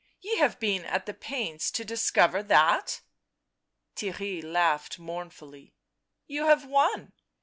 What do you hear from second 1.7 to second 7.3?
discover that?" Theirry laughed mournfully." You have won